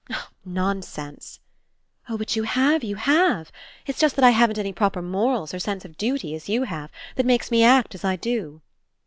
[0.43, 1.39] "Nonsense!"
[2.09, 3.51] "Oh, but you have, you have.
[3.85, 6.91] It's just that I haven't any proper morals or sense of duty, as you have,
[7.17, 8.63] that makes me act as I do."